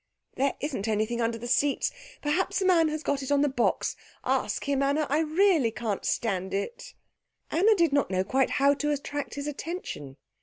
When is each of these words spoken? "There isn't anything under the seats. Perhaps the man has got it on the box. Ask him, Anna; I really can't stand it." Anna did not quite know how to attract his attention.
"There 0.33 0.55
isn't 0.61 0.87
anything 0.87 1.21
under 1.21 1.37
the 1.37 1.47
seats. 1.47 1.91
Perhaps 2.23 2.57
the 2.57 2.65
man 2.65 2.87
has 2.87 3.03
got 3.03 3.21
it 3.21 3.31
on 3.31 3.41
the 3.41 3.47
box. 3.47 3.95
Ask 4.25 4.67
him, 4.67 4.81
Anna; 4.81 5.05
I 5.11 5.19
really 5.19 5.69
can't 5.69 6.05
stand 6.05 6.55
it." 6.55 6.95
Anna 7.51 7.75
did 7.75 7.93
not 7.93 8.09
quite 8.27 8.49
know 8.49 8.55
how 8.55 8.73
to 8.73 8.89
attract 8.89 9.35
his 9.35 9.45
attention. 9.45 10.17